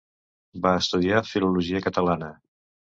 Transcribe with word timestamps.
Va 0.63 0.71
estudiar 0.79 1.23
filologia 1.29 1.85
catalana. 1.87 2.35